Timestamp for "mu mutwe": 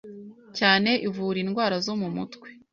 2.01-2.47